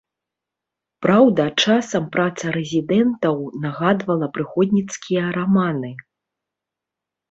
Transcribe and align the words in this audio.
Праўда, 1.05 1.45
часам 1.65 2.07
праца 2.17 2.45
рэзідэнтаў 2.57 3.35
нагадвала 3.69 4.33
прыгодніцкія 4.41 5.23
раманы. 5.41 5.97